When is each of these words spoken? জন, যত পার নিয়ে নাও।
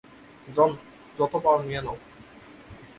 জন, 0.47 0.71
যত 1.17 1.33
পার 1.43 1.57
নিয়ে 1.67 1.81
নাও। 1.85 1.97